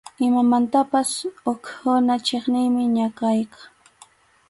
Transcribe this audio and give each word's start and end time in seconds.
Imamantapas 0.25 1.09
hukkuna 1.43 2.13
chiqniymi 2.25 2.83
ñakayqa. 2.97 3.61